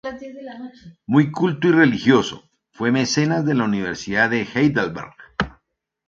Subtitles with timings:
[1.05, 5.13] Muy culto y religioso, fue mecenas de la Universidad de Heidelberg.